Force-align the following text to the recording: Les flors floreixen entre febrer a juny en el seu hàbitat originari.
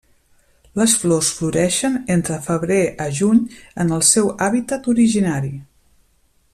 Les 0.79 0.93
flors 1.01 1.27
floreixen 1.39 1.99
entre 2.15 2.39
febrer 2.47 2.79
a 3.05 3.07
juny 3.19 3.43
en 3.85 3.93
el 3.97 4.01
seu 4.13 4.35
hàbitat 4.47 4.91
originari. 4.95 5.55